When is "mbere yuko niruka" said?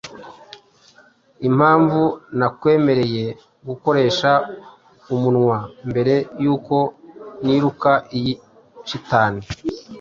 5.89-7.91